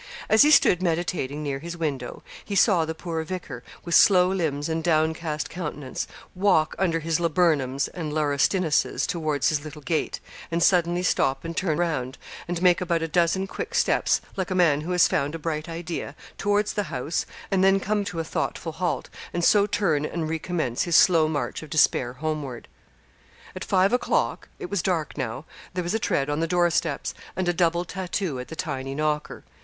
[0.29, 4.67] As he stood meditating near his window, he saw the poor vicar, with slow limbs
[4.67, 10.19] and downcast countenance, walk under his laburnums and laurustinuses towards his little gate,
[10.49, 12.17] and suddenly stop and turn round,
[12.47, 15.69] and make about a dozen quick steps, like a man who has found a bright
[15.69, 20.31] idea, towards the house, and then come to a thoughtful halt, and so turn and
[20.31, 22.67] recommence his slow march of despair homeward.
[23.55, 25.45] At five o'clock it was dark now
[25.75, 28.95] there was a tread on the door steps, and a double tattoo at the tiny
[28.95, 29.43] knocker.